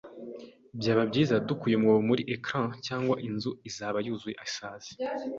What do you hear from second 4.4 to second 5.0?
isazi.